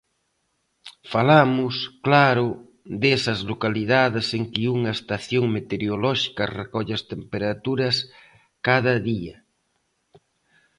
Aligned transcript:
Falamos, 1.13 1.75
claro, 2.05 2.47
desas 3.03 3.39
localidades 3.51 4.27
en 4.37 4.43
que 4.53 4.63
unha 4.75 4.91
estación 4.99 5.43
meteorolóxica 5.55 6.43
recolle 6.59 6.93
as 6.99 7.07
temperaturas 7.13 7.95
cada 8.67 8.93
día. 9.09 9.35